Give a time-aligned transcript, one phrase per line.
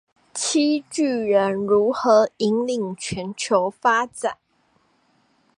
[0.33, 4.37] 七巨人如何引領全球發展